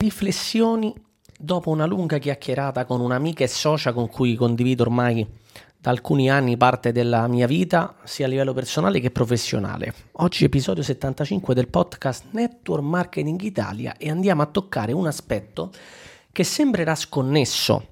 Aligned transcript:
Riflessioni 0.00 0.94
dopo 1.36 1.70
una 1.70 1.84
lunga 1.84 2.18
chiacchierata 2.18 2.84
con 2.84 3.00
un'amica 3.00 3.42
e 3.42 3.48
socia 3.48 3.92
con 3.92 4.08
cui 4.08 4.36
condivido 4.36 4.84
ormai 4.84 5.26
da 5.76 5.90
alcuni 5.90 6.30
anni 6.30 6.56
parte 6.56 6.92
della 6.92 7.26
mia 7.26 7.48
vita, 7.48 7.96
sia 8.04 8.26
a 8.26 8.28
livello 8.28 8.52
personale 8.52 9.00
che 9.00 9.10
professionale. 9.10 9.92
Oggi 10.12 10.44
episodio 10.44 10.84
75 10.84 11.52
del 11.52 11.66
podcast 11.66 12.26
Network 12.30 12.84
Marketing 12.84 13.40
Italia 13.42 13.96
e 13.96 14.08
andiamo 14.08 14.42
a 14.42 14.46
toccare 14.46 14.92
un 14.92 15.08
aspetto 15.08 15.72
che 16.30 16.44
sembrerà 16.44 16.94
sconnesso 16.94 17.88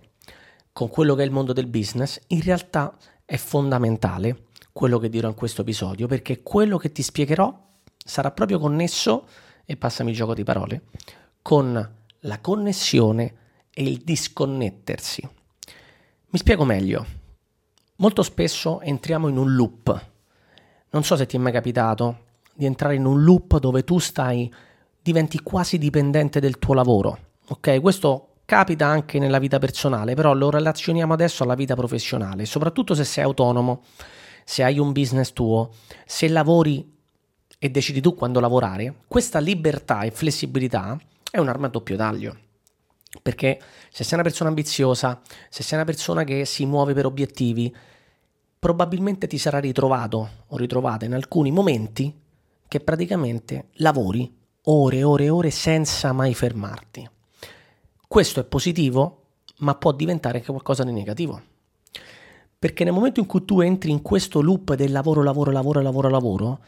con 0.73 0.89
quello 0.89 1.17
che 1.17 1.23
è 1.23 1.25
il 1.25 1.33
mondo 1.33 1.53
del 1.53 1.67
business, 1.67 2.21
in 2.29 2.41
realtà 2.41 2.97
è 3.25 3.37
fondamentale 3.37 4.45
quello 4.73 5.01
che 5.01 5.09
dirò 5.09 5.27
in 5.27 5.35
questo 5.35 5.63
episodio 5.63 6.07
perché 6.07 6.45
quello 6.45 6.77
che 6.77 6.93
ti 6.93 7.03
spiegherò 7.03 7.53
sarà 7.97 8.31
proprio 8.31 8.61
connesso, 8.61 9.27
e 9.65 9.77
passami 9.77 10.11
il 10.11 10.17
gioco 10.17 10.35
di 10.35 10.45
parole, 10.45 10.83
con 11.47 11.95
la 12.23 12.41
connessione 12.41 13.35
e 13.73 13.85
il 13.85 13.99
disconnettersi. 13.99 15.29
Mi 16.31 16.39
spiego 16.41 16.65
meglio. 16.65 17.07
Molto 17.99 18.25
spesso 18.25 18.81
entriamo 18.81 19.29
in 19.29 19.37
un 19.37 19.55
loop. 19.55 20.07
Non 20.91 21.05
so 21.05 21.15
se 21.15 21.25
ti 21.25 21.37
è 21.37 21.39
mai 21.39 21.53
capitato 21.53 22.25
di 22.53 22.65
entrare 22.65 22.97
in 22.97 23.05
un 23.05 23.23
loop 23.23 23.61
dove 23.61 23.85
tu 23.85 24.01
stai, 24.01 24.53
diventi 25.01 25.41
quasi 25.41 25.79
dipendente 25.79 26.41
del 26.41 26.59
tuo 26.59 26.75
lavoro. 26.75 27.17
Ok? 27.47 27.81
Questo 27.81 28.39
capita 28.45 28.89
anche 28.89 29.21
nella 29.21 29.39
vita 29.39 29.61
personale, 29.61 30.15
però 30.15 30.35
lo 30.35 30.51
relazioniamo 30.51 31.13
adesso 31.13 31.45
alla 31.45 31.55
vita 31.55 31.77
professionale, 31.77 32.45
soprattutto 32.45 32.93
se 32.93 33.05
sei 33.05 33.23
autonomo, 33.23 33.85
se 34.45 34.65
hai 34.65 34.81
un 34.81 34.91
business 34.91 35.33
tuo, 35.33 35.75
se 36.07 36.27
lavori 36.27 36.93
e 37.57 37.71
decidi 37.71 38.01
tu 38.01 38.17
quando 38.17 38.41
lavorare, 38.41 39.03
questa 39.07 39.39
libertà 39.39 40.03
e 40.03 40.11
flessibilità 40.11 40.99
è 41.37 41.41
un'arma 41.41 41.67
a 41.67 41.71
doppio 41.71 41.97
taglio. 41.97 42.37
Perché 43.23 43.61
se 43.91 44.05
sei 44.05 44.15
una 44.15 44.23
persona 44.23 44.49
ambiziosa, 44.49 45.21
se 45.49 45.63
sei 45.63 45.79
una 45.79 45.87
persona 45.87 46.25
che 46.25 46.45
si 46.45 46.67
muove 46.67 46.93
per 46.93 47.07
obiettivi, 47.07 47.75
probabilmente 48.59 49.27
ti 49.27 49.39
sarà 49.39 49.59
ritrovato 49.59 50.29
o 50.49 50.57
ritrovata 50.57 51.05
in 51.05 51.15
alcuni 51.15 51.51
momenti 51.51 52.13
che 52.69 52.81
praticamente 52.81 53.69
lavori 53.75 54.35
ore 54.63 54.97
e 54.97 55.03
ore 55.05 55.25
e 55.25 55.31
ore 55.31 55.51
senza 55.51 56.13
mai 56.13 56.35
fermarti. 56.35 57.09
Questo 58.09 58.41
è 58.41 58.45
positivo, 58.45 59.23
ma 59.59 59.75
può 59.75 59.93
diventare 59.93 60.39
anche 60.39 60.51
qualcosa 60.51 60.85
di 60.85 60.93
negativo. 60.93 61.41
Perché 62.59 62.85
nel 62.85 62.93
momento 62.93 63.21
in 63.21 63.27
cui 63.27 63.45
tu 63.45 63.61
entri 63.61 63.91
in 63.91 64.03
questo 64.03 64.41
loop 64.41 64.75
del 64.75 64.91
lavoro, 64.91 65.23
lavoro, 65.23 65.51
lavoro, 65.51 65.81
lavoro, 65.81 66.09
lavoro, 66.09 66.61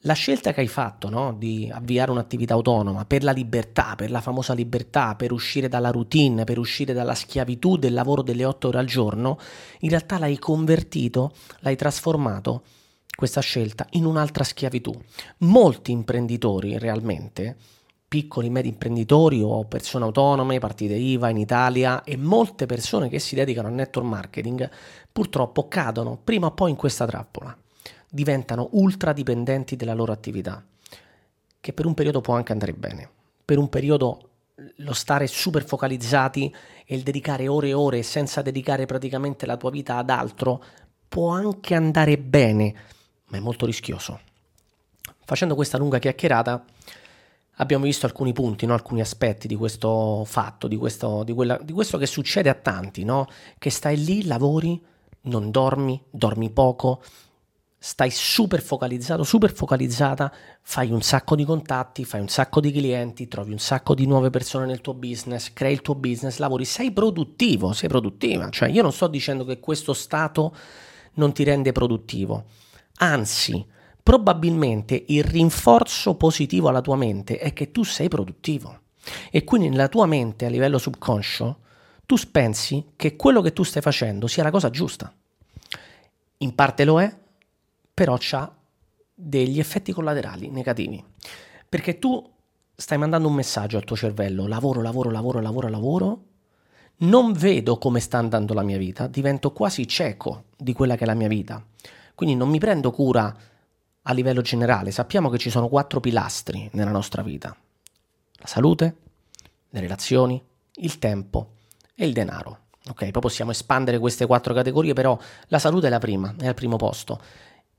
la 0.00 0.12
scelta 0.12 0.52
che 0.52 0.60
hai 0.60 0.68
fatto 0.68 1.08
no, 1.08 1.34
di 1.34 1.70
avviare 1.72 2.10
un'attività 2.10 2.54
autonoma 2.54 3.04
per 3.06 3.24
la 3.24 3.32
libertà, 3.32 3.94
per 3.96 4.10
la 4.10 4.20
famosa 4.20 4.52
libertà, 4.52 5.16
per 5.16 5.32
uscire 5.32 5.68
dalla 5.68 5.90
routine, 5.90 6.44
per 6.44 6.58
uscire 6.58 6.92
dalla 6.92 7.14
schiavitù 7.14 7.76
del 7.76 7.94
lavoro 7.94 8.22
delle 8.22 8.44
otto 8.44 8.68
ore 8.68 8.78
al 8.78 8.86
giorno, 8.86 9.38
in 9.80 9.88
realtà 9.88 10.18
l'hai 10.18 10.38
convertito, 10.38 11.32
l'hai 11.60 11.76
trasformato 11.76 12.62
questa 13.16 13.40
scelta 13.40 13.86
in 13.92 14.04
un'altra 14.04 14.44
schiavitù. 14.44 14.92
Molti 15.38 15.90
imprenditori 15.90 16.78
realmente, 16.78 17.56
piccoli 18.06 18.46
e 18.46 18.50
medi 18.50 18.68
imprenditori 18.68 19.42
o 19.42 19.64
persone 19.64 20.04
autonome, 20.04 20.58
partite 20.58 20.94
IVA 20.94 21.30
in 21.30 21.38
Italia 21.38 22.04
e 22.04 22.16
molte 22.16 22.66
persone 22.66 23.08
che 23.08 23.18
si 23.18 23.34
dedicano 23.34 23.68
al 23.68 23.74
network 23.74 24.06
marketing, 24.06 24.70
purtroppo 25.10 25.66
cadono 25.66 26.20
prima 26.22 26.46
o 26.48 26.52
poi 26.52 26.70
in 26.70 26.76
questa 26.76 27.06
trappola 27.06 27.56
diventano 28.16 28.70
ultra 28.72 29.12
dipendenti 29.12 29.76
della 29.76 29.94
loro 29.94 30.10
attività, 30.10 30.64
che 31.60 31.72
per 31.72 31.86
un 31.86 31.94
periodo 31.94 32.20
può 32.22 32.34
anche 32.34 32.52
andare 32.52 32.72
bene. 32.72 33.08
Per 33.44 33.58
un 33.58 33.68
periodo 33.68 34.30
lo 34.76 34.94
stare 34.94 35.26
super 35.26 35.64
focalizzati 35.64 36.52
e 36.86 36.96
il 36.96 37.02
dedicare 37.02 37.46
ore 37.46 37.68
e 37.68 37.74
ore 37.74 38.02
senza 38.02 38.40
dedicare 38.40 38.86
praticamente 38.86 39.44
la 39.44 39.58
tua 39.58 39.70
vita 39.70 39.98
ad 39.98 40.08
altro 40.08 40.64
può 41.06 41.28
anche 41.30 41.74
andare 41.74 42.16
bene, 42.18 42.74
ma 43.26 43.36
è 43.36 43.40
molto 43.40 43.66
rischioso. 43.66 44.18
Facendo 45.24 45.54
questa 45.54 45.76
lunga 45.76 45.98
chiacchierata 45.98 46.64
abbiamo 47.56 47.84
visto 47.84 48.06
alcuni 48.06 48.32
punti, 48.32 48.64
no? 48.64 48.72
alcuni 48.72 49.00
aspetti 49.02 49.46
di 49.46 49.56
questo 49.56 50.24
fatto, 50.24 50.68
di 50.68 50.76
questo, 50.76 51.22
di 51.22 51.34
quella, 51.34 51.58
di 51.62 51.72
questo 51.72 51.98
che 51.98 52.06
succede 52.06 52.48
a 52.48 52.54
tanti, 52.54 53.04
no? 53.04 53.26
che 53.58 53.70
stai 53.70 54.02
lì, 54.02 54.24
lavori, 54.24 54.82
non 55.22 55.50
dormi, 55.50 56.02
dormi 56.10 56.50
poco, 56.50 57.02
stai 57.86 58.10
super 58.10 58.60
focalizzato, 58.60 59.22
super 59.22 59.52
focalizzata, 59.52 60.32
fai 60.60 60.90
un 60.90 61.02
sacco 61.02 61.36
di 61.36 61.44
contatti, 61.44 62.04
fai 62.04 62.20
un 62.20 62.26
sacco 62.26 62.60
di 62.60 62.72
clienti, 62.72 63.28
trovi 63.28 63.52
un 63.52 63.60
sacco 63.60 63.94
di 63.94 64.08
nuove 64.08 64.28
persone 64.28 64.66
nel 64.66 64.80
tuo 64.80 64.92
business, 64.92 65.52
crei 65.52 65.74
il 65.74 65.82
tuo 65.82 65.94
business, 65.94 66.38
lavori, 66.38 66.64
sei 66.64 66.90
produttivo, 66.90 67.72
sei 67.72 67.88
produttiva. 67.88 68.50
Cioè 68.50 68.70
io 68.70 68.82
non 68.82 68.92
sto 68.92 69.06
dicendo 69.06 69.44
che 69.44 69.60
questo 69.60 69.92
stato 69.92 70.52
non 71.14 71.32
ti 71.32 71.44
rende 71.44 71.70
produttivo, 71.70 72.46
anzi, 72.96 73.64
probabilmente 74.02 75.04
il 75.06 75.22
rinforzo 75.22 76.16
positivo 76.16 76.68
alla 76.68 76.80
tua 76.80 76.96
mente 76.96 77.38
è 77.38 77.52
che 77.52 77.70
tu 77.70 77.84
sei 77.84 78.08
produttivo. 78.08 78.80
E 79.30 79.44
quindi 79.44 79.68
nella 79.68 79.86
tua 79.86 80.06
mente 80.06 80.44
a 80.44 80.48
livello 80.48 80.78
subconscio 80.78 81.58
tu 82.04 82.16
pensi 82.32 82.84
che 82.96 83.14
quello 83.14 83.40
che 83.42 83.52
tu 83.52 83.62
stai 83.62 83.80
facendo 83.80 84.26
sia 84.26 84.42
la 84.42 84.50
cosa 84.50 84.70
giusta. 84.70 85.14
In 86.38 86.52
parte 86.56 86.84
lo 86.84 87.00
è, 87.00 87.24
però 87.96 88.18
ha 88.32 88.54
degli 89.14 89.58
effetti 89.58 89.90
collaterali 89.90 90.50
negativi. 90.50 91.02
Perché 91.66 91.98
tu 91.98 92.30
stai 92.74 92.98
mandando 92.98 93.26
un 93.26 93.32
messaggio 93.32 93.78
al 93.78 93.84
tuo 93.84 93.96
cervello, 93.96 94.46
lavoro, 94.46 94.82
lavoro, 94.82 95.10
lavoro, 95.10 95.40
lavoro, 95.40 95.68
lavoro, 95.70 96.24
non 96.98 97.32
vedo 97.32 97.78
come 97.78 98.00
sta 98.00 98.18
andando 98.18 98.52
la 98.52 98.62
mia 98.62 98.76
vita, 98.76 99.06
divento 99.06 99.50
quasi 99.50 99.88
cieco 99.88 100.44
di 100.58 100.74
quella 100.74 100.94
che 100.94 101.04
è 101.04 101.06
la 101.06 101.14
mia 101.14 101.26
vita. 101.26 101.64
Quindi 102.14 102.34
non 102.34 102.50
mi 102.50 102.58
prendo 102.58 102.90
cura 102.90 103.34
a 104.02 104.12
livello 104.12 104.42
generale. 104.42 104.90
Sappiamo 104.90 105.30
che 105.30 105.38
ci 105.38 105.48
sono 105.48 105.68
quattro 105.68 105.98
pilastri 105.98 106.68
nella 106.74 106.90
nostra 106.90 107.22
vita. 107.22 107.56
La 108.34 108.46
salute, 108.46 108.96
le 109.70 109.80
relazioni, 109.80 110.42
il 110.74 110.98
tempo 110.98 111.52
e 111.94 112.04
il 112.04 112.12
denaro. 112.12 112.58
Ok, 112.90 113.10
poi 113.10 113.22
possiamo 113.22 113.52
espandere 113.52 113.98
queste 113.98 114.26
quattro 114.26 114.52
categorie, 114.52 114.92
però 114.92 115.18
la 115.46 115.58
salute 115.58 115.86
è 115.86 115.90
la 115.90 115.98
prima, 115.98 116.34
è 116.38 116.46
al 116.46 116.54
primo 116.54 116.76
posto 116.76 117.20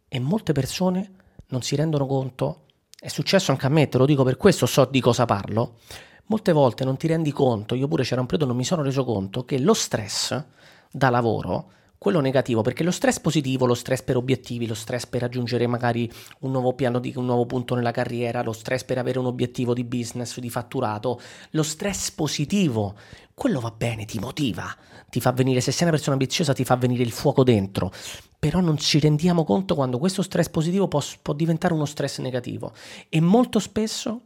e 0.07 0.19
molte 0.19 0.53
persone 0.53 1.12
non 1.47 1.62
si 1.62 1.75
rendono 1.75 2.06
conto, 2.06 2.66
è 3.00 3.07
successo 3.07 3.51
anche 3.51 3.66
a 3.66 3.69
me, 3.69 3.88
te 3.90 3.97
lo 3.97 4.06
dico 4.06 4.23
per 4.23 4.38
questo, 4.38 4.66
so 4.66 4.85
di 4.85 5.00
cosa 5.00 5.25
parlo, 5.25 5.79
molte 6.25 6.51
volte 6.51 6.84
non 6.84 6.97
ti 6.97 7.07
rendi 7.07 7.31
conto, 7.31 7.75
io 7.75 7.88
pure 7.88 8.03
c'era 8.03 8.22
un 8.22 8.28
periodo 8.28 8.51
non 8.51 8.57
mi 8.57 8.66
sono 8.66 8.81
reso 8.81 9.03
conto 9.03 9.44
che 9.45 9.59
lo 9.59 9.73
stress 9.73 10.44
da 10.91 11.09
lavoro 11.09 11.72
quello 11.97 12.19
negativo, 12.19 12.62
perché 12.62 12.84
lo 12.84 12.91
stress 12.91 13.19
positivo, 13.19 13.66
lo 13.66 13.74
stress 13.74 14.03
per 14.03 14.18
obiettivi, 14.18 14.68
lo 14.68 14.75
stress 14.75 15.08
per 15.08 15.22
raggiungere 15.22 15.66
magari 15.68 16.09
un 16.41 16.52
nuovo 16.52 16.74
piano 16.74 17.00
di 17.00 17.13
un 17.16 17.25
nuovo 17.25 17.46
punto 17.46 17.75
nella 17.75 17.91
carriera, 17.91 18.44
lo 18.44 18.53
stress 18.53 18.84
per 18.84 18.97
avere 18.97 19.19
un 19.19 19.25
obiettivo 19.25 19.74
di 19.74 19.84
business, 19.84 20.38
di 20.40 20.50
fatturato, 20.50 21.19
lo 21.52 21.63
stress 21.63 22.12
positivo, 22.12 22.96
quello 23.34 23.59
va 23.59 23.72
bene, 23.72 24.06
ti 24.06 24.19
motiva, 24.19 24.75
ti 25.09 25.19
fa 25.19 25.31
venire, 25.31 25.62
se 25.62 25.72
sei 25.72 25.84
una 25.84 25.91
persona 25.91 26.13
ambiziosa, 26.13 26.53
ti 26.53 26.63
fa 26.63 26.75
venire 26.75 27.03
il 27.03 27.12
fuoco 27.12 27.44
dentro. 27.44 27.91
Però 28.40 28.59
non 28.59 28.78
ci 28.78 29.00
rendiamo 29.00 29.44
conto 29.44 29.74
quando 29.74 29.97
questo 29.97 30.22
stress 30.22 30.50
positivo 30.50 30.88
può, 30.88 31.02
può 31.22 31.34
diventare 31.34 31.74
uno 31.74 31.86
stress 31.86 32.19
negativo. 32.19 32.74
E 33.09 33.19
molto 33.19 33.59
spesso 33.59 34.22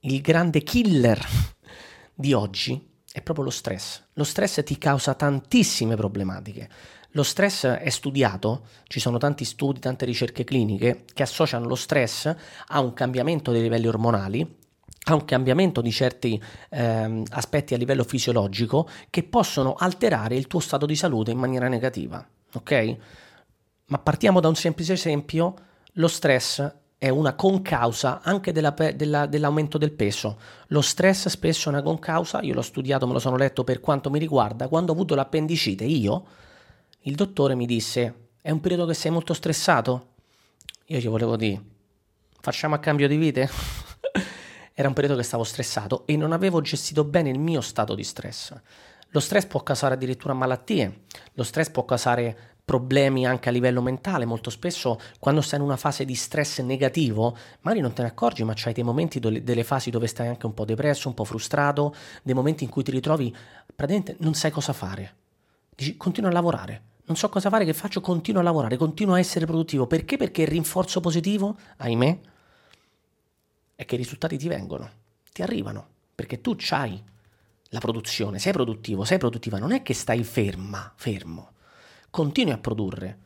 il 0.00 0.20
grande 0.20 0.62
killer 0.62 1.24
di 2.14 2.32
oggi 2.32 2.87
è 3.18 3.22
proprio 3.22 3.44
lo 3.44 3.50
stress. 3.50 4.02
Lo 4.14 4.24
stress 4.24 4.62
ti 4.62 4.78
causa 4.78 5.14
tantissime 5.14 5.96
problematiche. 5.96 6.68
Lo 7.12 7.22
stress 7.22 7.66
è 7.66 7.88
studiato, 7.88 8.66
ci 8.86 9.00
sono 9.00 9.18
tanti 9.18 9.44
studi, 9.44 9.80
tante 9.80 10.04
ricerche 10.04 10.44
cliniche 10.44 11.04
che 11.12 11.22
associano 11.22 11.66
lo 11.66 11.74
stress 11.74 12.32
a 12.68 12.80
un 12.80 12.92
cambiamento 12.92 13.50
dei 13.50 13.62
livelli 13.62 13.88
ormonali, 13.88 14.56
a 15.04 15.14
un 15.14 15.24
cambiamento 15.24 15.80
di 15.80 15.90
certi 15.90 16.40
eh, 16.70 17.22
aspetti 17.30 17.74
a 17.74 17.78
livello 17.78 18.04
fisiologico 18.04 18.88
che 19.10 19.22
possono 19.22 19.74
alterare 19.74 20.36
il 20.36 20.46
tuo 20.46 20.60
stato 20.60 20.86
di 20.86 20.96
salute 20.96 21.30
in 21.30 21.38
maniera 21.38 21.68
negativa. 21.68 22.24
Ok? 22.54 22.96
Ma 23.86 23.98
partiamo 23.98 24.40
da 24.40 24.48
un 24.48 24.54
semplice 24.54 24.92
esempio, 24.92 25.54
lo 25.94 26.08
stress 26.08 26.72
è 26.98 27.08
una 27.08 27.34
concausa 27.34 28.20
anche 28.22 28.50
della, 28.50 28.70
della, 28.70 29.26
dell'aumento 29.26 29.78
del 29.78 29.92
peso. 29.92 30.36
Lo 30.68 30.80
stress 30.80 31.28
spesso 31.28 31.68
è 31.68 31.72
una 31.72 31.82
concausa, 31.82 32.42
io 32.42 32.54
l'ho 32.54 32.62
studiato, 32.62 33.06
me 33.06 33.12
lo 33.12 33.20
sono 33.20 33.36
letto 33.36 33.62
per 33.62 33.78
quanto 33.78 34.10
mi 34.10 34.18
riguarda, 34.18 34.66
quando 34.66 34.90
ho 34.90 34.94
avuto 34.94 35.14
l'appendicite 35.14 35.84
io, 35.84 36.24
il 37.02 37.14
dottore 37.14 37.54
mi 37.54 37.66
disse, 37.66 38.30
è 38.42 38.50
un 38.50 38.60
periodo 38.60 38.84
che 38.84 38.94
sei 38.94 39.12
molto 39.12 39.32
stressato? 39.32 40.14
Io 40.86 40.98
gli 40.98 41.08
volevo 41.08 41.36
dire, 41.36 41.62
facciamo 42.40 42.74
a 42.74 42.80
cambio 42.80 43.06
di 43.06 43.16
vite? 43.16 43.48
Era 44.74 44.88
un 44.88 44.94
periodo 44.94 45.16
che 45.16 45.22
stavo 45.22 45.44
stressato 45.44 46.04
e 46.04 46.16
non 46.16 46.32
avevo 46.32 46.60
gestito 46.60 47.04
bene 47.04 47.30
il 47.30 47.38
mio 47.38 47.60
stato 47.60 47.94
di 47.94 48.02
stress. 48.02 48.52
Lo 49.10 49.20
stress 49.20 49.46
può 49.46 49.62
causare 49.62 49.94
addirittura 49.94 50.34
malattie, 50.34 51.04
lo 51.34 51.42
stress 51.44 51.70
può 51.70 51.84
causare 51.84 52.56
problemi 52.68 53.24
anche 53.24 53.48
a 53.48 53.52
livello 53.52 53.80
mentale. 53.80 54.26
Molto 54.26 54.50
spesso 54.50 55.00
quando 55.18 55.40
stai 55.40 55.58
in 55.58 55.64
una 55.64 55.78
fase 55.78 56.04
di 56.04 56.14
stress 56.14 56.60
negativo, 56.60 57.34
magari 57.62 57.80
non 57.80 57.94
te 57.94 58.02
ne 58.02 58.08
accorgi, 58.08 58.44
ma 58.44 58.52
c'hai 58.54 58.74
dei 58.74 58.84
momenti, 58.84 59.18
dove, 59.20 59.42
delle 59.42 59.64
fasi 59.64 59.88
dove 59.88 60.06
stai 60.06 60.28
anche 60.28 60.44
un 60.44 60.52
po' 60.52 60.66
depresso, 60.66 61.08
un 61.08 61.14
po' 61.14 61.24
frustrato, 61.24 61.94
dei 62.22 62.34
momenti 62.34 62.64
in 62.64 62.70
cui 62.70 62.82
ti 62.82 62.90
ritrovi 62.90 63.34
praticamente 63.74 64.16
non 64.20 64.34
sai 64.34 64.50
cosa 64.50 64.74
fare. 64.74 65.14
Dici 65.74 65.96
continua 65.96 66.28
a 66.28 66.32
lavorare. 66.34 66.82
Non 67.06 67.16
so 67.16 67.30
cosa 67.30 67.48
fare, 67.48 67.64
che 67.64 67.72
faccio? 67.72 68.02
Continuo 68.02 68.42
a 68.42 68.44
lavorare, 68.44 68.76
continuo 68.76 69.14
a 69.14 69.18
essere 69.18 69.46
produttivo. 69.46 69.86
Perché? 69.86 70.18
Perché 70.18 70.42
il 70.42 70.48
rinforzo 70.48 71.00
positivo, 71.00 71.56
ahimè, 71.78 72.20
è 73.76 73.84
che 73.86 73.94
i 73.94 73.98
risultati 73.98 74.36
ti 74.36 74.46
vengono, 74.46 74.90
ti 75.32 75.40
arrivano, 75.40 75.86
perché 76.14 76.42
tu 76.42 76.54
c'hai 76.58 77.02
la 77.70 77.78
produzione, 77.78 78.38
sei 78.38 78.52
produttivo, 78.52 79.04
sei 79.04 79.16
produttiva, 79.16 79.58
non 79.58 79.72
è 79.72 79.82
che 79.82 79.94
stai 79.94 80.22
ferma, 80.22 80.92
fermo, 80.96 81.52
continui 82.10 82.52
a 82.52 82.58
produrre, 82.58 83.18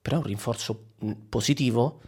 però 0.00 0.16
è 0.16 0.18
un 0.20 0.26
rinforzo 0.26 0.92
mm, 1.04 1.12
positivo 1.28 2.00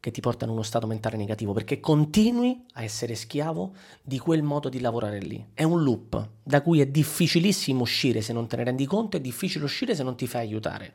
che 0.00 0.10
ti 0.10 0.20
porta 0.20 0.44
in 0.44 0.52
uno 0.52 0.62
stato 0.62 0.86
mentale 0.86 1.16
negativo, 1.16 1.52
perché 1.52 1.80
continui 1.80 2.64
a 2.74 2.82
essere 2.82 3.14
schiavo 3.14 3.74
di 4.02 4.18
quel 4.18 4.42
modo 4.42 4.68
di 4.68 4.80
lavorare 4.80 5.18
lì. 5.18 5.44
È 5.52 5.64
un 5.64 5.82
loop 5.82 6.28
da 6.42 6.62
cui 6.62 6.80
è 6.80 6.86
difficilissimo 6.86 7.82
uscire 7.82 8.20
se 8.20 8.32
non 8.32 8.46
te 8.46 8.56
ne 8.56 8.64
rendi 8.64 8.86
conto, 8.86 9.16
è 9.16 9.20
difficile 9.20 9.64
uscire 9.64 9.94
se 9.94 10.02
non 10.02 10.16
ti 10.16 10.26
fai 10.26 10.42
aiutare. 10.42 10.94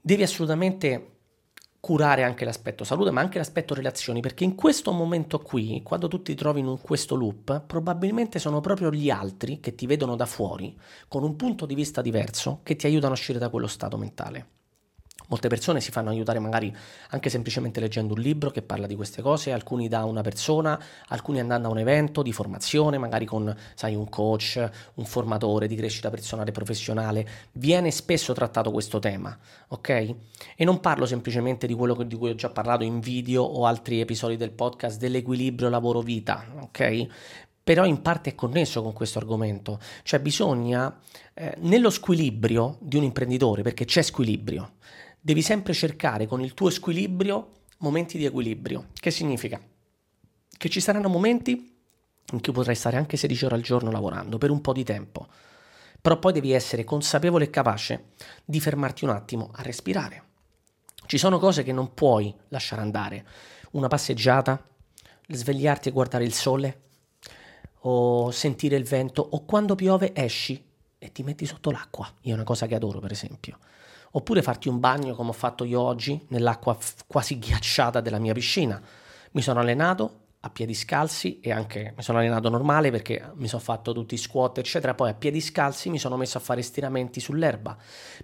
Devi 0.00 0.22
assolutamente 0.22 1.19
curare 1.80 2.22
anche 2.22 2.44
l'aspetto 2.44 2.84
salute, 2.84 3.10
ma 3.10 3.20
anche 3.20 3.38
l'aspetto 3.38 3.74
relazioni, 3.74 4.20
perché 4.20 4.44
in 4.44 4.54
questo 4.54 4.92
momento 4.92 5.38
qui, 5.40 5.82
quando 5.82 6.08
tu 6.08 6.22
ti 6.22 6.34
trovi 6.34 6.60
in 6.60 6.78
questo 6.80 7.16
loop, 7.16 7.62
probabilmente 7.66 8.38
sono 8.38 8.60
proprio 8.60 8.90
gli 8.90 9.10
altri 9.10 9.60
che 9.60 9.74
ti 9.74 9.86
vedono 9.86 10.14
da 10.14 10.26
fuori, 10.26 10.78
con 11.08 11.24
un 11.24 11.36
punto 11.36 11.66
di 11.66 11.74
vista 11.74 12.02
diverso, 12.02 12.60
che 12.62 12.76
ti 12.76 12.86
aiutano 12.86 13.12
a 13.12 13.16
uscire 13.16 13.38
da 13.38 13.48
quello 13.48 13.66
stato 13.66 13.96
mentale. 13.96 14.59
Molte 15.30 15.46
persone 15.46 15.80
si 15.80 15.92
fanno 15.92 16.10
aiutare 16.10 16.40
magari 16.40 16.74
anche 17.10 17.30
semplicemente 17.30 17.78
leggendo 17.78 18.14
un 18.14 18.20
libro 18.20 18.50
che 18.50 18.62
parla 18.62 18.88
di 18.88 18.96
queste 18.96 19.22
cose, 19.22 19.52
alcuni 19.52 19.86
da 19.86 20.04
una 20.04 20.22
persona, 20.22 20.80
alcuni 21.06 21.38
andando 21.38 21.68
a 21.68 21.70
un 21.70 21.78
evento 21.78 22.22
di 22.22 22.32
formazione, 22.32 22.98
magari 22.98 23.26
con, 23.26 23.54
sai, 23.74 23.94
un 23.94 24.08
coach, 24.08 24.68
un 24.94 25.04
formatore 25.04 25.68
di 25.68 25.76
crescita 25.76 26.10
personale 26.10 26.50
professionale. 26.50 27.24
Viene 27.52 27.92
spesso 27.92 28.32
trattato 28.32 28.72
questo 28.72 28.98
tema, 28.98 29.38
ok? 29.68 29.88
E 30.56 30.64
non 30.64 30.80
parlo 30.80 31.06
semplicemente 31.06 31.68
di 31.68 31.74
quello 31.74 31.94
di 31.94 32.16
cui 32.16 32.30
ho 32.30 32.34
già 32.34 32.50
parlato 32.50 32.82
in 32.82 32.98
video 32.98 33.44
o 33.44 33.66
altri 33.66 34.00
episodi 34.00 34.36
del 34.36 34.50
podcast 34.50 34.98
dell'equilibrio 34.98 35.68
lavoro-vita, 35.68 36.44
ok? 36.60 37.06
però 37.62 37.84
in 37.84 38.02
parte 38.02 38.30
è 38.30 38.34
connesso 38.34 38.82
con 38.82 38.92
questo 38.92 39.18
argomento, 39.20 39.78
cioè 40.02 40.18
bisogna, 40.18 40.98
eh, 41.34 41.54
nello 41.58 41.90
squilibrio 41.90 42.78
di 42.80 42.96
un 42.96 43.04
imprenditore, 43.04 43.62
perché 43.62 43.84
c'è 43.84 44.02
squilibrio, 44.02 44.72
devi 45.20 45.42
sempre 45.42 45.74
cercare 45.74 46.26
con 46.26 46.40
il 46.40 46.54
tuo 46.54 46.70
squilibrio 46.70 47.58
momenti 47.78 48.16
di 48.16 48.24
equilibrio. 48.24 48.86
Che 48.92 49.10
significa? 49.10 49.60
Che 50.56 50.68
ci 50.68 50.80
saranno 50.80 51.08
momenti 51.08 51.76
in 52.32 52.40
cui 52.40 52.52
potrai 52.52 52.74
stare 52.74 52.96
anche 52.96 53.16
16 53.16 53.44
ore 53.44 53.54
al 53.56 53.62
giorno 53.62 53.90
lavorando 53.90 54.38
per 54.38 54.50
un 54.50 54.60
po' 54.60 54.72
di 54.72 54.84
tempo, 54.84 55.26
però 56.00 56.18
poi 56.18 56.32
devi 56.32 56.52
essere 56.52 56.84
consapevole 56.84 57.44
e 57.44 57.50
capace 57.50 58.10
di 58.44 58.60
fermarti 58.60 59.04
un 59.04 59.10
attimo 59.10 59.50
a 59.52 59.62
respirare. 59.62 60.24
Ci 61.06 61.18
sono 61.18 61.38
cose 61.38 61.62
che 61.62 61.72
non 61.72 61.92
puoi 61.92 62.32
lasciare 62.48 62.82
andare. 62.82 63.26
Una 63.72 63.88
passeggiata, 63.88 64.64
svegliarti 65.28 65.88
e 65.88 65.92
guardare 65.92 66.24
il 66.24 66.32
sole, 66.32 66.82
o 67.82 68.30
sentire 68.30 68.76
il 68.76 68.84
vento, 68.84 69.26
o 69.28 69.44
quando 69.44 69.74
piove 69.74 70.12
esci 70.14 70.62
e 70.98 71.12
ti 71.12 71.22
metti 71.22 71.46
sotto 71.46 71.70
l'acqua. 71.70 72.12
Io 72.22 72.32
è 72.32 72.34
una 72.34 72.44
cosa 72.44 72.66
che 72.66 72.74
adoro, 72.74 73.00
per 73.00 73.10
esempio 73.10 73.58
oppure 74.12 74.42
farti 74.42 74.68
un 74.68 74.80
bagno 74.80 75.14
come 75.14 75.30
ho 75.30 75.34
fatto 75.34 75.64
io 75.64 75.80
oggi 75.80 76.24
nell'acqua 76.28 76.74
f- 76.74 77.04
quasi 77.06 77.38
ghiacciata 77.38 78.00
della 78.00 78.18
mia 78.18 78.32
piscina. 78.32 78.80
Mi 79.32 79.42
sono 79.42 79.60
allenato 79.60 80.18
a 80.42 80.48
piedi 80.48 80.72
scalzi 80.72 81.38
e 81.40 81.52
anche 81.52 81.92
mi 81.94 82.02
sono 82.02 82.18
allenato 82.18 82.48
normale 82.48 82.90
perché 82.90 83.30
mi 83.34 83.46
sono 83.46 83.60
fatto 83.60 83.92
tutti 83.92 84.14
i 84.14 84.18
squat 84.18 84.58
eccetera. 84.58 84.94
Poi 84.94 85.10
a 85.10 85.14
piedi 85.14 85.40
scalzi 85.40 85.90
mi 85.90 85.98
sono 85.98 86.16
messo 86.16 86.38
a 86.38 86.40
fare 86.40 86.62
stiramenti 86.62 87.20
sull'erba. 87.20 87.76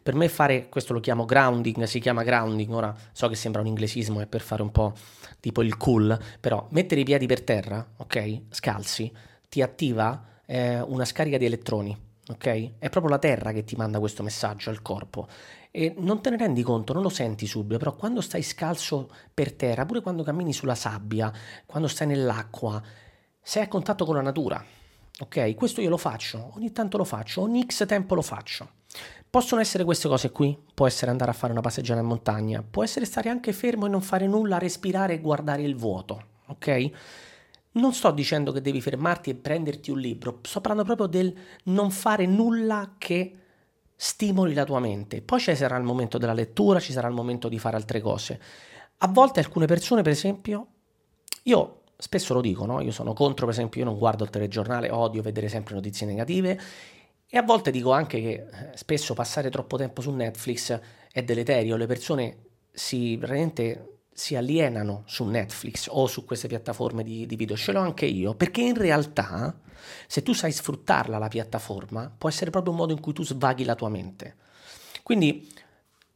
Per 0.03 0.15
me 0.15 0.29
fare 0.29 0.69
questo 0.69 0.93
lo 0.93 1.01
chiamo 1.01 1.25
grounding 1.25 1.85
si 1.85 2.01
chiama 2.01 2.23
grounding. 2.23 2.73
Ora 2.73 2.95
so 3.13 3.29
che 3.29 3.35
sembra 3.35 3.61
un 3.61 3.67
inglesismo 3.67 4.21
è 4.21 4.27
per 4.27 4.41
fare 4.41 4.63
un 4.63 4.71
po' 4.71 4.95
tipo 5.41 5.63
il 5.63 5.77
cool 5.77 6.19
però 6.41 6.67
mettere 6.71 7.03
i 7.03 7.05
piedi 7.05 7.27
per 7.27 7.43
terra 7.43 7.87
ok 7.99 8.41
scalzi 8.51 9.13
ti 9.49 9.61
attiva 9.63 10.25
eh, 10.47 10.81
una 10.81 11.05
scarica 11.05 11.37
di 11.37 11.45
elettroni 11.45 12.06
ok 12.29 12.73
è 12.79 12.89
proprio 12.89 13.13
la 13.13 13.19
terra 13.19 13.53
che 13.53 13.65
ti 13.65 13.77
manda 13.77 13.99
questo 14.01 14.23
messaggio 14.23 14.71
al 14.71 14.83
corpo 14.83 15.29
e 15.71 15.95
non 15.99 16.23
te 16.23 16.31
ne 16.31 16.39
rendi 16.39 16.63
conto, 16.63 16.95
non 16.95 17.03
lo 17.03 17.11
senti 17.11 17.47
subito, 17.47 17.79
però 17.79 17.95
quando 17.95 18.23
stai 18.23 18.41
scalzo 18.41 19.11
per 19.35 19.53
terra, 19.53 19.85
pure 19.85 20.01
quando 20.01 20.23
cammini 20.23 20.55
sulla 20.55 20.75
sabbia, 20.75 21.31
quando 21.67 21.87
stai 21.87 22.07
nell'acqua, 22.07 22.83
sei 23.43 23.65
a 23.65 23.69
contatto 23.69 24.07
con 24.07 24.15
la 24.15 24.23
natura. 24.23 24.65
Ok? 25.19 25.55
Questo 25.55 25.83
io 25.83 25.91
lo 25.91 25.99
faccio, 25.99 26.53
ogni 26.55 26.73
tanto 26.73 26.97
lo 26.97 27.05
faccio, 27.05 27.43
ogni 27.43 27.67
X 27.67 27.85
tempo 27.85 28.15
lo 28.15 28.23
faccio. 28.23 28.71
Possono 29.29 29.61
essere 29.61 29.85
queste 29.85 30.09
cose 30.09 30.31
qui, 30.31 30.59
può 30.73 30.87
essere 30.87 31.11
andare 31.11 31.31
a 31.31 31.35
fare 31.35 31.53
una 31.53 31.61
passeggiata 31.61 32.01
in 32.01 32.07
montagna, 32.07 32.63
può 32.63 32.83
essere 32.83 33.05
stare 33.05 33.29
anche 33.29 33.53
fermo 33.53 33.85
e 33.85 33.91
non 33.91 34.01
fare 34.01 34.27
nulla, 34.27 34.57
respirare 34.57 35.13
e 35.13 35.21
guardare 35.21 35.61
il 35.61 35.77
vuoto, 35.77 36.25
ok? 36.47 36.91
Non 37.77 37.93
sto 37.93 38.11
dicendo 38.11 38.53
che 38.53 38.61
devi 38.61 38.81
fermarti 38.81 39.31
e 39.31 39.35
prenderti 39.35 39.91
un 39.91 39.99
libro, 39.99 40.39
sto 40.43 40.61
parlando 40.61 40.85
proprio 40.85 41.07
del 41.07 41.35
non 41.65 41.91
fare 41.91 42.27
nulla 42.27 42.95
che 42.97 43.35
stimoli 43.95 44.55
la 44.55 44.65
tua 44.65 44.81
mente. 44.81 45.21
Poi 45.21 45.41
ci 45.41 45.55
sarà 45.55 45.77
il 45.77 45.85
momento 45.85 46.19
della 46.19 46.33
lettura, 46.33 46.81
ci 46.81 46.93
sarà 46.93 47.09
il 47.09 47.15
momento 47.15 47.49
di 47.49 47.59
fare 47.59 47.77
altre 47.77 48.01
cose. 48.01 48.41
A 48.99 49.09
volte 49.09 49.41
alcune 49.41 49.67
persone, 49.67 50.03
per 50.03 50.13
esempio, 50.13 50.67
io 51.45 51.83
spesso 51.99 52.33
lo 52.35 52.41
dico, 52.41 52.65
no? 52.65 52.81
Io 52.81 52.93
sono 52.93 53.13
contro, 53.13 53.45
per 53.45 53.55
esempio, 53.55 53.81
io 53.81 53.87
non 53.87 53.99
guardo 53.99 54.25
il 54.25 54.31
telegiornale, 54.31 54.91
odio 54.91 55.23
vedere 55.23 55.49
sempre 55.49 55.75
notizie 55.75 56.07
negative 56.07 56.59
e 57.29 57.39
a 57.39 57.43
volte 57.43 57.71
dico 57.71 57.93
anche 57.93 58.21
che 58.21 58.31
eh, 58.31 58.77
spesso 58.77 59.13
passare 59.13 59.51
troppo 59.51 59.77
tempo 59.77 60.01
su 60.01 60.11
Netflix 60.13 60.79
è 61.13 61.23
deleterio, 61.23 61.77
le 61.77 61.87
persone 61.87 62.39
si 62.73 63.17
veramente 63.17 63.96
si 64.17 64.35
alienano 64.35 65.03
su 65.05 65.25
Netflix 65.25 65.89
o 65.91 66.07
su 66.07 66.25
queste 66.25 66.49
piattaforme 66.49 67.03
di, 67.03 67.27
di, 67.27 67.37
video, 67.37 67.55
ce 67.55 67.73
l'ho 67.73 67.81
anche 67.81 68.07
io, 68.07 68.35
perché 68.35 68.63
in 68.63 68.75
realtà 68.75 69.55
se 70.07 70.23
tu 70.23 70.33
sai 70.33 70.53
sfruttarla 70.53 71.19
la 71.19 71.29
piattaforma, 71.29 72.11
può 72.17 72.31
essere 72.31 72.51
proprio 72.51 72.73
un 72.73 72.79
modo 72.79 72.95
in 72.95 73.01
cui 73.01 73.13
tu 73.13 73.23
svaghi 73.23 73.65
la 73.65 73.75
tua 73.75 73.91
mente. 73.91 74.37
Quindi, 75.03 75.53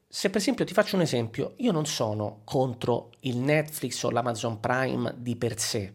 se 0.08 0.30
per 0.30 0.40
esempio 0.40 0.64
ti 0.64 0.72
faccio 0.72 0.96
un 0.96 1.02
esempio, 1.02 1.52
io 1.58 1.72
non 1.72 1.84
sono 1.84 2.40
contro 2.44 3.10
il 3.20 3.36
Netflix 3.36 4.02
o 4.02 4.10
l'Amazon 4.10 4.60
Prime 4.60 5.14
di 5.18 5.36
per 5.36 5.60
sé, 5.60 5.92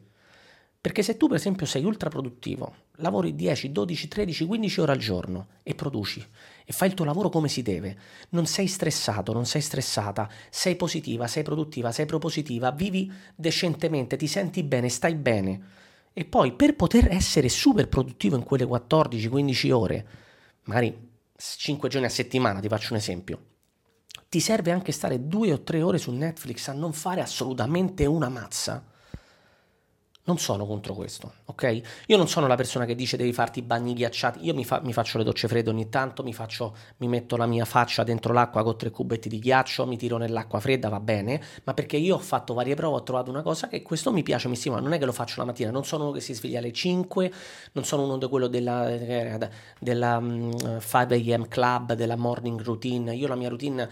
perché 0.86 1.02
se 1.02 1.18
tu 1.18 1.26
per 1.26 1.38
esempio 1.38 1.66
sei 1.66 1.84
ultra 1.84 2.10
produttivo, 2.10 2.76
lavori 2.98 3.34
10, 3.34 3.72
12, 3.72 4.08
13, 4.08 4.46
15 4.46 4.82
ore 4.82 4.92
al 4.92 5.00
giorno 5.00 5.48
e 5.64 5.74
produci 5.74 6.24
e 6.64 6.72
fai 6.74 6.90
il 6.90 6.94
tuo 6.94 7.06
lavoro 7.06 7.30
come 7.30 7.48
si 7.48 7.64
deve, 7.64 7.98
non 8.30 8.46
sei 8.46 8.68
stressato, 8.68 9.34
non 9.34 9.48
sei 9.48 9.62
stressata, 9.62 10.30
sei 10.52 10.76
positiva, 10.76 11.26
sei 11.26 11.42
produttiva, 11.42 11.92
sei 11.92 12.06
propositiva, 12.06 12.70
vivi 12.70 13.12
decentemente, 13.36 14.16
ti 14.16 14.28
senti 14.28 14.62
bene, 14.62 14.90
stai 14.90 15.16
bene. 15.16 15.62
E 16.14 16.24
poi 16.24 16.54
per 16.54 16.76
poter 16.76 17.12
essere 17.12 17.50
super 17.50 17.90
produttivo 17.90 18.36
in 18.36 18.44
quelle 18.44 18.66
14-15 18.66 19.72
ore, 19.72 20.08
magari 20.66 20.96
5 21.36 21.90
giorni 21.90 22.06
a 22.06 22.12
settimana, 22.12 22.60
ti 22.60 22.68
faccio 22.68 22.94
un 22.94 23.00
esempio, 23.00 23.40
ti 24.30 24.40
serve 24.40 24.70
anche 24.70 24.92
stare 24.92 25.28
2 25.28 25.52
o 25.52 25.64
3 25.64 25.82
ore 25.82 25.98
su 25.98 26.12
Netflix 26.12 26.68
a 26.68 26.74
non 26.74 26.94
fare 26.94 27.22
assolutamente 27.22 28.06
una 28.06 28.30
mazza 28.30 28.94
non 30.26 30.40
sono 30.40 30.66
contro 30.66 30.96
questo, 30.96 31.34
ok? 31.46 31.82
Io 32.08 32.18
non 32.18 32.28
sono 32.28 32.48
la 32.48 32.56
persona 32.56 32.86
che 32.86 32.96
dice 32.96 33.16
devi 33.16 33.32
farti 33.32 33.60
i 33.60 33.62
bagni 33.62 33.94
ghiacciati, 33.94 34.44
io 34.44 34.56
mi, 34.56 34.66
fa, 34.66 34.82
mi, 34.84 34.92
faccio 34.92 35.20
le 35.20 35.24
docce 35.24 35.48
fredde 35.48 35.70
ogni 35.70 35.88
tanto, 35.90 36.24
mi, 36.24 36.34
faccio, 36.34 36.76
mi 36.98 37.08
metto 37.08 37.38
la 37.38 37.46
mia 37.46 37.64
faccia 37.66 38.04
dentro 38.04 38.34
l'acqua 38.34 38.64
con 38.64 38.76
tre 38.76 38.90
cubetti 38.90 39.30
di 39.30 39.38
ghiaccio, 39.38 39.86
mi 39.86 39.98
tiro 39.98 40.18
nell'acqua 40.18 40.60
fredda, 40.60 40.90
va 40.90 41.00
bene, 41.00 41.40
ma 41.64 41.76
perché 41.76 41.98
io 41.98 42.16
ho 42.16 42.20
fatto 42.20 42.56
varie 42.56 42.74
prove, 42.74 42.96
ho 42.98 43.04
trovato 43.04 43.30
una 43.30 43.44
cosa 43.44 43.68
che 43.68 43.84
questo 43.84 44.12
mi 44.12 44.24
piace, 44.24 44.48
mi 44.48 44.56
stimola, 44.56 44.82
non 44.82 44.94
è 44.94 44.98
che 44.98 45.06
lo 45.06 45.12
faccio 45.12 45.40
la 45.40 45.46
mattina, 45.46 45.70
non 45.70 45.86
sono 45.86 46.06
uno 46.06 46.14
che 46.14 46.22
si 46.22 46.34
sveglia 46.34 46.58
alle 46.58 46.74
5, 46.74 47.32
non 47.74 47.86
sono 47.86 48.04
uno 48.04 48.18
di 48.18 48.28
quello 48.28 48.48
della, 48.48 48.98
della 49.80 50.18
um, 50.18 50.80
5 50.80 51.34
am 51.34 51.48
club, 51.48 51.94
della 51.94 52.16
morning 52.16 52.60
routine, 52.62 53.14
io 53.14 53.28
la 53.28 53.36
mia 53.36 53.50
routine 53.50 53.84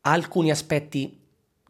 ha 0.00 0.10
alcuni 0.10 0.50
aspetti 0.50 1.20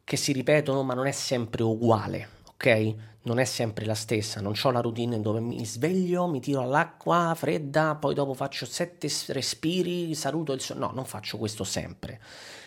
che 0.04 0.16
si 0.16 0.32
ripetono, 0.32 0.84
ma 0.84 0.94
non 0.94 1.08
è 1.08 1.12
sempre 1.12 1.64
uguale, 1.64 2.28
ok? 2.50 3.12
Non 3.24 3.38
è 3.38 3.44
sempre 3.44 3.86
la 3.86 3.94
stessa, 3.94 4.40
non 4.40 4.54
ho 4.60 4.70
la 4.70 4.80
routine 4.80 5.20
dove 5.20 5.40
mi 5.40 5.64
sveglio, 5.64 6.26
mi 6.26 6.40
tiro 6.40 6.60
all'acqua 6.60 7.34
fredda, 7.36 7.94
poi 7.94 8.14
dopo 8.14 8.34
faccio 8.34 8.66
sette 8.66 9.08
respiri, 9.28 10.14
saluto 10.14 10.52
il 10.52 10.60
sole. 10.60 10.80
No, 10.80 10.90
non 10.94 11.04
faccio 11.04 11.38
questo 11.38 11.64
sempre. 11.64 12.20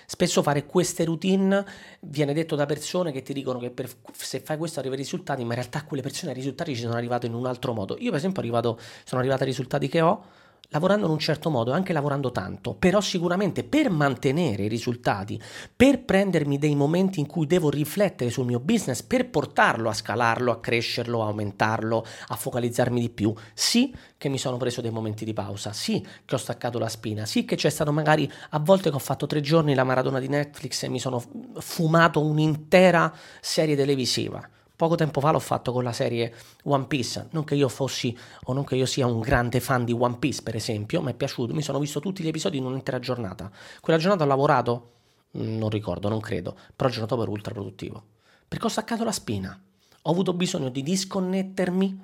Spesso 0.09 0.41
fare 0.41 0.65
queste 0.65 1.03
routine 1.03 1.65
viene 2.01 2.33
detto 2.33 2.55
da 2.55 2.65
persone 2.65 3.11
che 3.11 3.21
ti 3.21 3.33
dicono 3.33 3.59
che 3.59 3.71
per, 3.71 3.91
se 4.13 4.39
fai 4.39 4.57
questo 4.57 4.79
arrivi 4.79 4.95
ai 4.95 5.01
risultati, 5.01 5.43
ma 5.43 5.49
in 5.49 5.59
realtà 5.59 5.83
quelle 5.83 6.01
persone 6.01 6.31
ai 6.31 6.37
risultati 6.37 6.73
ci 6.73 6.81
sono 6.81 6.95
arrivate 6.95 7.27
in 7.27 7.33
un 7.33 7.45
altro 7.45 7.73
modo. 7.73 7.95
Io 7.99 8.09
per 8.09 8.19
esempio 8.19 8.41
arrivato, 8.41 8.79
sono 9.03 9.19
arrivato 9.19 9.41
ai 9.41 9.49
risultati 9.49 9.87
che 9.87 10.01
ho 10.01 10.23
lavorando 10.69 11.05
in 11.05 11.11
un 11.11 11.19
certo 11.19 11.49
modo, 11.49 11.71
anche 11.71 11.93
lavorando 11.93 12.31
tanto, 12.31 12.73
però 12.73 12.99
sicuramente 12.99 13.63
per 13.63 13.89
mantenere 13.89 14.63
i 14.63 14.67
risultati, 14.67 15.41
per 15.75 16.03
prendermi 16.03 16.57
dei 16.57 16.75
momenti 16.75 17.19
in 17.19 17.25
cui 17.25 17.47
devo 17.47 17.69
riflettere 17.69 18.29
sul 18.29 18.45
mio 18.45 18.59
business, 18.59 19.01
per 19.01 19.29
portarlo 19.29 19.89
a 19.89 19.93
scalarlo, 19.93 20.51
a 20.51 20.59
crescerlo, 20.59 21.23
a 21.23 21.27
aumentarlo, 21.27 22.05
a 22.27 22.35
focalizzarmi 22.35 22.99
di 22.99 23.09
più, 23.09 23.33
sì 23.53 23.93
che 24.17 24.29
mi 24.29 24.37
sono 24.37 24.57
preso 24.57 24.81
dei 24.81 24.91
momenti 24.91 25.23
di 25.23 25.33
pausa, 25.33 25.71
sì 25.71 26.05
che 26.25 26.35
ho 26.35 26.39
staccato 26.39 26.79
la 26.79 26.89
spina, 26.89 27.25
sì 27.25 27.45
che 27.45 27.55
c'è 27.55 27.69
stato 27.69 27.91
magari 27.91 28.29
a 28.49 28.59
volte 28.59 28.89
che 28.89 28.95
ho 28.95 28.99
fatto 28.99 29.25
tre 29.25 29.41
giorni 29.41 29.73
la 29.73 29.83
maratona 29.83 30.19
di 30.19 30.27
Netflix 30.27 30.83
e 30.83 30.89
mi 30.89 30.99
sono 30.99 31.23
fumato 31.59 32.21
un'intera 32.21 33.13
serie 33.39 33.75
televisiva 33.75 34.47
Poco 34.77 34.93
tempo 34.93 35.21
fa 35.21 35.31
l'ho 35.31 35.39
fatto 35.39 35.71
con 35.71 35.83
la 35.83 35.91
serie 35.91 36.31
One 36.65 36.85
Piece, 36.85 37.29
non 37.31 37.43
che 37.43 37.55
io 37.55 37.67
fossi 37.67 38.15
o 38.43 38.53
non 38.53 38.63
che 38.63 38.75
io 38.75 38.85
sia 38.85 39.07
un 39.07 39.21
grande 39.21 39.59
fan 39.59 39.83
di 39.83 39.91
One 39.91 40.17
Piece, 40.17 40.43
per 40.43 40.55
esempio, 40.55 41.01
mi 41.01 41.13
è 41.13 41.15
piaciuto, 41.15 41.51
mi 41.51 41.63
sono 41.63 41.79
visto 41.79 41.99
tutti 41.99 42.21
gli 42.21 42.27
episodi 42.27 42.57
in 42.57 42.65
un'intera 42.65 42.99
giornata. 42.99 43.49
Quella 43.81 43.97
giornata 43.97 44.23
ho 44.23 44.27
lavorato? 44.27 44.91
Mm, 45.35 45.57
non 45.57 45.69
ricordo, 45.69 46.09
non 46.09 46.19
credo, 46.19 46.55
però 46.75 46.89
il 46.89 46.93
giorno 46.93 47.07
dopo 47.07 47.23
ero 47.23 47.31
ultra 47.31 47.55
produttivo. 47.55 48.03
Perché 48.47 48.67
ho 48.67 48.69
staccato 48.69 49.03
la 49.03 49.11
spina. 49.11 49.59
Ho 50.03 50.11
avuto 50.11 50.33
bisogno 50.33 50.69
di 50.69 50.83
disconnettermi 50.83 51.99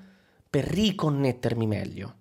per 0.50 0.65
riconnettermi 0.65 1.68
meglio. 1.68 2.15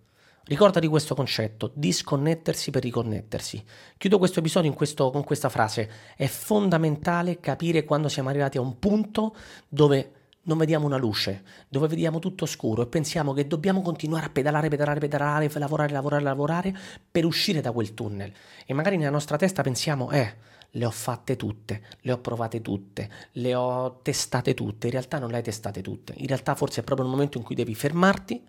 Ricordati 0.45 0.87
questo 0.87 1.15
concetto, 1.15 1.71
disconnettersi 1.73 2.71
per 2.71 2.83
riconnettersi. 2.83 3.65
Chiudo 3.97 4.19
questo 4.19 4.41
episodio 4.41 4.71
questo, 4.75 5.11
con 5.11 5.25
questa 5.25 5.49
frase. 5.49 5.91
È 6.15 6.27
fondamentale 6.27 7.41
capire 7.41 7.85
quando 7.85 8.11
siamo 8.11 8.29
arrivati 8.29 8.59
a 8.59 8.61
un 8.61 8.79
punto 8.79 9.35
dove 9.67 10.21
non 10.45 10.59
vediamo 10.59 10.87
una 10.87 10.97
luce, 10.97 11.43
dove 11.69 11.87
vediamo 11.87 12.19
tutto 12.19 12.47
scuro 12.47 12.83
e 12.83 12.87
pensiamo 12.87 13.33
che 13.33 13.47
dobbiamo 13.47 13.83
continuare 13.83 14.27
a 14.27 14.31
pedalare, 14.31 14.69
pedalare, 14.69 15.01
pedalare, 15.01 15.51
lavorare, 15.55 15.93
lavorare, 15.93 16.23
lavorare 16.23 16.77
per 17.11 17.25
uscire 17.25 17.61
da 17.61 17.73
quel 17.73 17.95
tunnel. 17.95 18.33
E 18.67 18.75
magari 18.75 18.97
nella 18.97 19.11
nostra 19.11 19.37
testa 19.37 19.63
pensiamo, 19.63 20.11
eh, 20.11 20.35
le 20.71 20.85
ho 20.85 20.91
fatte 20.91 21.37
tutte, 21.37 21.83
le 22.01 22.13
ho 22.13 22.19
provate 22.19 22.61
tutte, 22.61 23.09
le 23.33 23.55
ho 23.55 24.01
testate 24.03 24.55
tutte. 24.55 24.87
In 24.87 24.93
realtà 24.93 25.19
non 25.19 25.31
le 25.31 25.37
hai 25.37 25.43
testate 25.43 25.83
tutte. 25.83 26.15
In 26.17 26.27
realtà 26.27 26.55
forse 26.55 26.81
è 26.81 26.85
proprio 26.85 27.07
il 27.07 27.13
momento 27.13 27.39
in 27.39 27.45
cui 27.45 27.55
devi 27.55 27.75
fermarti, 27.75 28.43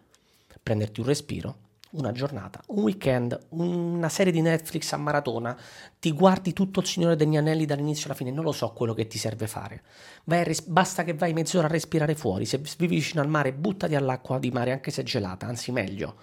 prenderti 0.62 1.00
un 1.00 1.05
respiro 1.05 1.55
una 1.93 2.12
giornata, 2.12 2.62
un 2.67 2.83
weekend, 2.83 3.38
una 3.50 4.09
serie 4.09 4.31
di 4.31 4.41
Netflix 4.41 4.91
a 4.93 4.97
maratona, 4.97 5.57
ti 6.00 6.12
guardi 6.12 6.53
tutto 6.53 6.79
il 6.79 6.85
Signore 6.85 7.15
degli 7.15 7.38
Anelli 7.38 7.65
dall'inizio 7.65 8.05
alla 8.05 8.15
fine, 8.15 8.31
non 8.31 8.43
lo 8.43 8.51
so 8.51 8.71
quello 8.71 8.93
che 8.93 9.07
ti 9.07 9.17
serve 9.17 9.47
fare. 9.47 9.83
Res- 10.25 10.65
basta 10.65 11.03
che 11.03 11.13
vai 11.13 11.33
mezz'ora 11.33 11.67
a 11.67 11.69
respirare 11.69 12.15
fuori, 12.15 12.45
se 12.45 12.62
vivi 12.77 12.95
vicino 12.95 13.21
al 13.21 13.27
mare, 13.27 13.53
buttati 13.53 13.95
all'acqua 13.95 14.39
di 14.39 14.51
mare 14.51 14.71
anche 14.71 14.91
se 14.91 15.03
gelata, 15.03 15.45
anzi 15.45 15.71
meglio, 15.71 16.15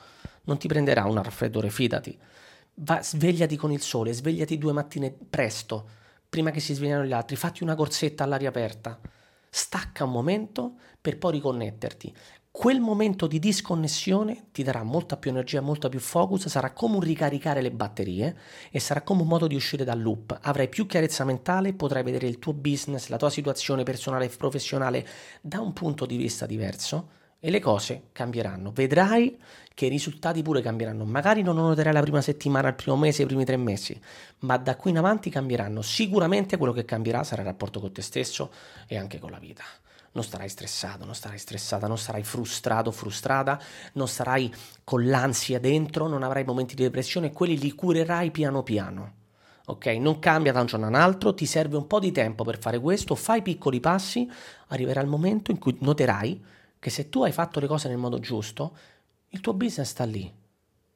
non 0.45 0.59
ti 0.59 0.69
prenderà 0.69 1.05
un 1.05 1.23
raffreddore, 1.23 1.71
fidati. 1.71 2.19
Va, 2.75 3.03
svegliati 3.03 3.57
con 3.57 3.73
il 3.73 3.83
sole, 3.83 4.13
svegliati 4.13 4.59
due 4.59 4.73
mattine 4.73 5.11
presto, 5.13 5.89
prima 6.29 6.51
che 6.51 6.61
si 6.61 6.75
svegliano 6.75 7.05
gli 7.05 7.13
altri, 7.13 7.37
fatti 7.37 7.63
una 7.63 7.75
corsetta 7.75 8.25
all'aria 8.25 8.49
aperta. 8.49 8.99
Stacca 9.51 10.05
un 10.05 10.13
momento 10.13 10.79
per 11.01 11.19
poi 11.19 11.33
riconnetterti 11.33 12.15
quel 12.53 12.81
momento 12.81 13.29
di 13.29 13.39
disconnessione 13.39 14.49
ti 14.51 14.65
darà 14.65 14.83
molta 14.83 15.17
più 15.17 15.31
energia, 15.31 15.61
molta 15.61 15.89
più 15.89 16.01
focus, 16.01 16.49
sarà 16.49 16.73
come 16.73 16.97
un 16.97 17.01
ricaricare 17.01 17.63
le 17.63 17.71
batterie 17.71 18.37
e 18.73 18.81
sarà 18.81 19.03
come 19.03 19.23
un 19.23 19.29
modo 19.29 19.47
di 19.47 19.55
uscire 19.55 19.85
dal 19.85 20.03
loop. 20.03 20.37
Avrai 20.43 20.69
più 20.69 20.87
chiarezza 20.87 21.25
mentale, 21.25 21.75
potrai 21.75 22.03
vedere 22.03 22.27
il 22.27 22.41
tuo 22.41 22.53
business, 22.53 23.07
la 23.07 23.19
tua 23.19 23.31
situazione 23.31 23.85
personale 23.85 24.25
e 24.25 24.37
professionale 24.37 25.07
da 25.41 25.61
un 25.61 25.73
punto 25.73 26.07
di 26.07 26.17
vista 26.17 26.45
diverso 26.45 27.19
e 27.41 27.51
le 27.51 27.59
cose 27.59 28.09
cambieranno. 28.13 28.71
Vedrai 28.71 29.37
che 29.75 29.87
i 29.87 29.89
risultati 29.89 30.43
pure 30.43 30.61
cambieranno. 30.61 31.05
Magari 31.05 31.43
non 31.43 31.57
lo 31.57 31.63
noterai 31.63 31.93
la 31.93 32.03
prima 32.03 32.21
settimana, 32.21 32.69
il 32.69 32.75
primo 32.75 32.97
mese, 32.97 33.23
i 33.23 33.27
primi 33.27 33.45
tre 33.45 33.57
mesi, 33.57 33.99
ma 34.41 34.59
da 34.59 34.77
qui 34.77 34.91
in 34.91 34.99
avanti 34.99 35.31
cambieranno. 35.31 35.81
Sicuramente 35.81 36.59
quello 36.59 36.73
che 36.73 36.85
cambierà 36.85 37.25
sarà 37.25 37.41
il 37.41 37.49
rapporto 37.49 37.81
con 37.81 37.91
te 37.91 38.03
stesso 38.03 38.53
e 38.87 38.97
anche 38.99 39.19
con 39.19 39.31
la 39.31 39.39
vita 39.39 39.65
non 40.13 40.25
starai 40.25 40.49
stressato, 40.49 41.05
non 41.05 41.15
starai 41.15 41.39
stressata, 41.39 41.87
non 41.87 41.99
sarai 41.99 42.25
frustrato, 42.25 42.91
frustrata, 42.91 43.61
non 43.93 44.09
sarai 44.09 44.53
con 44.83 45.07
l'ansia 45.07 45.61
dentro, 45.61 46.09
non 46.09 46.23
avrai 46.23 46.45
momenti 46.45 46.75
di 46.75 46.83
depressione 46.83 47.33
quelli 47.33 47.57
li 47.57 47.73
curerai 47.73 48.31
piano 48.31 48.63
piano. 48.63 49.19
Ok? 49.67 49.87
Non 49.87 50.19
cambia 50.19 50.53
da 50.53 50.61
un 50.61 50.67
giorno 50.67 50.87
all'altro, 50.87 51.33
ti 51.33 51.47
serve 51.47 51.77
un 51.77 51.87
po' 51.87 52.01
di 52.01 52.11
tempo 52.11 52.43
per 52.43 52.59
fare 52.59 52.81
questo, 52.81 53.15
fai 53.15 53.41
piccoli 53.41 53.79
passi, 53.79 54.29
arriverà 54.69 55.01
il 55.01 55.07
momento 55.07 55.53
in 55.53 55.59
cui 55.59 55.77
noterai 55.79 56.43
che 56.81 56.91
se 56.91 57.09
tu 57.09 57.23
hai 57.23 57.31
fatto 57.31 57.61
le 57.61 57.69
cose 57.69 57.89
nel 57.89 57.99
modo 57.99 58.19
giusto, 58.19 58.77
il 59.29 59.41
tuo 59.41 59.53
business 59.53 59.91
sta 59.91 60.05
lì, 60.05 60.33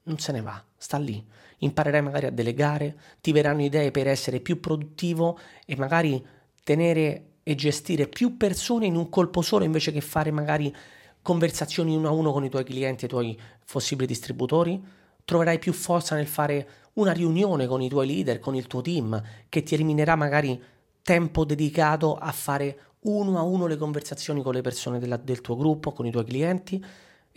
non 0.04 0.18
se 0.18 0.32
ne 0.32 0.40
va, 0.40 0.60
sta 0.76 0.98
lì. 0.98 1.24
Imparerai 1.58 2.02
magari 2.02 2.26
a 2.26 2.30
delegare, 2.30 2.98
ti 3.20 3.30
verranno 3.30 3.62
idee 3.62 3.90
per 3.90 4.08
essere 4.08 4.40
più 4.40 4.58
produttivo 4.58 5.38
e 5.64 5.76
magari 5.76 6.26
tenere 6.64 7.26
e 7.42 7.54
gestire 7.54 8.08
più 8.08 8.36
persone 8.36 8.86
in 8.86 8.96
un 8.96 9.08
colpo 9.10 9.42
solo 9.42 9.64
invece 9.64 9.92
che 9.92 10.00
fare 10.00 10.30
magari 10.30 10.74
conversazioni 11.22 11.94
uno 11.94 12.08
a 12.08 12.12
uno 12.12 12.32
con 12.32 12.44
i 12.44 12.50
tuoi 12.50 12.64
clienti 12.64 13.04
e 13.04 13.06
i 13.06 13.10
tuoi 13.10 13.40
possibili 13.70 14.06
distributori? 14.06 14.82
Troverai 15.24 15.58
più 15.58 15.72
forza 15.72 16.16
nel 16.16 16.26
fare 16.26 16.68
una 16.94 17.12
riunione 17.12 17.66
con 17.66 17.82
i 17.82 17.88
tuoi 17.88 18.06
leader, 18.06 18.40
con 18.40 18.54
il 18.54 18.66
tuo 18.66 18.80
team, 18.80 19.22
che 19.48 19.62
ti 19.62 19.74
eliminerà 19.74 20.16
magari 20.16 20.60
tempo 21.02 21.44
dedicato 21.44 22.16
a 22.16 22.32
fare 22.32 22.78
uno 23.04 23.38
a 23.38 23.42
uno 23.42 23.66
le 23.66 23.76
conversazioni 23.76 24.42
con 24.42 24.54
le 24.54 24.60
persone 24.60 24.98
della, 24.98 25.16
del 25.16 25.40
tuo 25.40 25.56
gruppo, 25.56 25.92
con 25.92 26.06
i 26.06 26.10
tuoi 26.10 26.24
clienti 26.24 26.84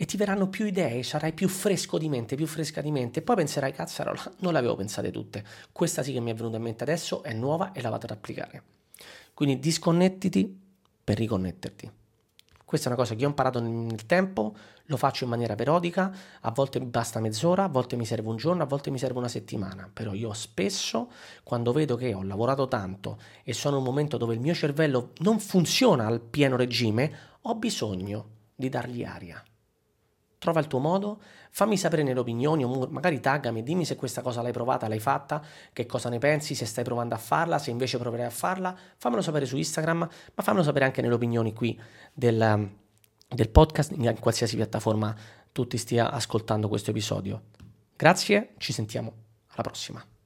e 0.00 0.04
ti 0.04 0.16
verranno 0.16 0.48
più 0.48 0.64
idee, 0.64 1.02
sarai 1.02 1.32
più 1.32 1.48
fresco 1.48 1.98
di 1.98 2.08
mente, 2.08 2.36
più 2.36 2.46
fresca 2.46 2.80
di 2.80 2.90
mente 2.90 3.18
e 3.18 3.22
poi 3.22 3.36
penserai 3.36 3.72
cazzarola, 3.72 4.22
non 4.40 4.52
le 4.52 4.58
avevo 4.58 4.76
pensate 4.76 5.10
tutte. 5.10 5.44
Questa 5.72 6.02
sì 6.02 6.12
che 6.12 6.20
mi 6.20 6.30
è 6.30 6.34
venuta 6.34 6.56
in 6.56 6.62
mente 6.62 6.84
adesso, 6.84 7.22
è 7.22 7.32
nuova 7.32 7.72
e 7.72 7.82
la 7.82 7.90
vado 7.90 8.04
ad 8.04 8.12
applicare. 8.12 8.62
Quindi 9.34 9.58
disconnettiti 9.58 10.60
per 11.02 11.16
riconnetterti. 11.16 11.97
Questa 12.68 12.90
è 12.90 12.92
una 12.92 13.00
cosa 13.00 13.14
che 13.14 13.24
ho 13.24 13.28
imparato 13.28 13.60
nel 13.60 14.04
tempo, 14.04 14.54
lo 14.84 14.98
faccio 14.98 15.24
in 15.24 15.30
maniera 15.30 15.54
periodica, 15.54 16.14
a 16.42 16.50
volte 16.50 16.78
basta 16.82 17.18
mezz'ora, 17.18 17.64
a 17.64 17.68
volte 17.68 17.96
mi 17.96 18.04
serve 18.04 18.28
un 18.28 18.36
giorno, 18.36 18.62
a 18.62 18.66
volte 18.66 18.90
mi 18.90 18.98
serve 18.98 19.16
una 19.16 19.28
settimana, 19.28 19.88
però 19.90 20.12
io 20.12 20.34
spesso 20.34 21.10
quando 21.44 21.72
vedo 21.72 21.96
che 21.96 22.12
ho 22.12 22.22
lavorato 22.22 22.68
tanto 22.68 23.18
e 23.42 23.54
sono 23.54 23.76
in 23.76 23.80
un 23.80 23.88
momento 23.88 24.18
dove 24.18 24.34
il 24.34 24.40
mio 24.40 24.52
cervello 24.52 25.12
non 25.20 25.40
funziona 25.40 26.04
al 26.04 26.20
pieno 26.20 26.56
regime, 26.56 27.38
ho 27.40 27.54
bisogno 27.54 28.26
di 28.54 28.68
dargli 28.68 29.02
aria 29.02 29.42
trova 30.38 30.60
il 30.60 30.66
tuo 30.66 30.78
modo, 30.78 31.20
fammi 31.50 31.76
sapere 31.76 32.02
nelle 32.02 32.20
opinioni 32.20 32.64
o 32.64 32.86
magari 32.90 33.20
taggami 33.20 33.62
dimmi 33.62 33.84
se 33.84 33.96
questa 33.96 34.22
cosa 34.22 34.40
l'hai 34.42 34.52
provata, 34.52 34.88
l'hai 34.88 35.00
fatta, 35.00 35.42
che 35.72 35.86
cosa 35.86 36.08
ne 36.08 36.18
pensi, 36.18 36.54
se 36.54 36.64
stai 36.64 36.84
provando 36.84 37.14
a 37.14 37.18
farla, 37.18 37.58
se 37.58 37.70
invece 37.70 37.98
proverai 37.98 38.26
a 38.26 38.30
farla, 38.30 38.76
fammelo 38.96 39.22
sapere 39.22 39.46
su 39.46 39.56
Instagram, 39.56 39.98
ma 39.98 40.42
fammelo 40.42 40.64
sapere 40.64 40.84
anche 40.84 41.02
nelle 41.02 41.14
opinioni 41.14 41.52
qui 41.52 41.78
del, 42.12 42.70
del 43.28 43.48
podcast, 43.48 43.92
in 43.92 44.16
qualsiasi 44.20 44.56
piattaforma 44.56 45.14
tu 45.52 45.66
ti 45.66 45.76
stia 45.76 46.10
ascoltando 46.10 46.68
questo 46.68 46.90
episodio. 46.90 47.42
Grazie, 47.96 48.54
ci 48.58 48.72
sentiamo 48.72 49.12
alla 49.48 49.62
prossima. 49.62 50.17